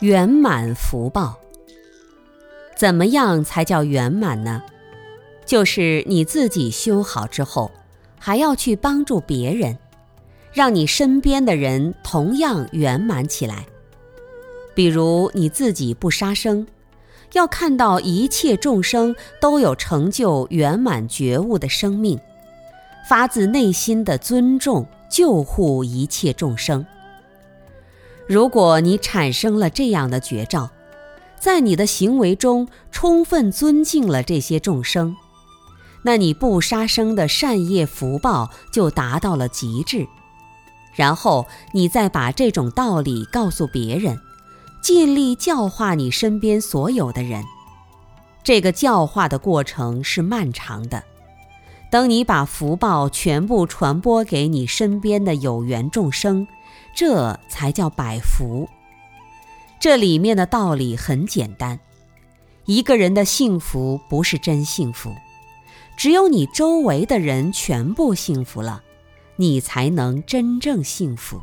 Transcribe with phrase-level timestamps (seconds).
[0.00, 1.38] 圆满福报，
[2.76, 4.62] 怎么样才叫圆满呢？
[5.46, 7.70] 就是你自己修好之后，
[8.18, 9.78] 还要去帮助别人，
[10.52, 13.64] 让你身边的人同样圆满起来。
[14.74, 16.66] 比如你自己不杀生，
[17.32, 22.20] 要看到一切众生都有成就圆满觉悟的生命，
[23.08, 26.84] 发自内心的尊重救护一切众生。
[28.26, 30.68] 如果你产生了这样的绝招，
[31.38, 35.16] 在你的行为中充分尊敬了这些众生，
[36.02, 40.06] 那你不杀生的善业福报就达到了极致。
[40.94, 44.18] 然后你再把这种道理告诉别人，
[44.82, 47.44] 尽力教化你身边所有的人。
[48.42, 51.02] 这个教化的过程是漫长的。
[51.90, 56.48] 等你把福报全部传播给你身边的有缘众生。
[56.96, 58.66] 这才叫百福。
[59.78, 61.78] 这里面的道理很简单：
[62.64, 65.14] 一个人的幸福不是真幸福，
[65.98, 68.82] 只有你周围的人全部幸福了，
[69.36, 71.38] 你才能真正幸福。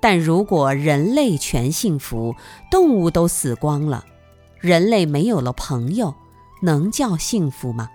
[0.00, 2.36] 但如果人类全幸福，
[2.70, 4.04] 动物都死光了，
[4.60, 6.14] 人类没有了朋友，
[6.60, 7.88] 能叫幸福吗？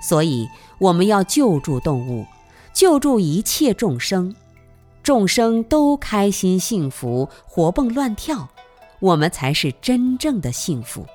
[0.00, 2.24] 所以我们要救助动物，
[2.72, 4.34] 救助一切众生。
[5.06, 8.48] 众生都开心幸福，活蹦乱跳，
[8.98, 11.06] 我们才是真正的幸福。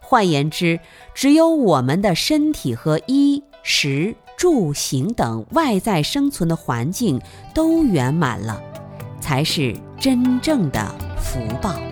[0.00, 0.78] 换言之，
[1.14, 7.18] 只有我们的身体和衣食住行等外在生存的环境
[7.54, 8.62] 都圆满了，
[9.18, 11.89] 才是真正的福报。